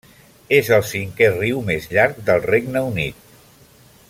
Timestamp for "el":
0.77-0.85